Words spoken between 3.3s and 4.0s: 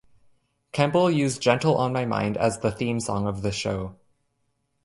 the show.